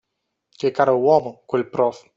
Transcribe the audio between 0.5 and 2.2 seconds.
Che caro uomo, quel prof.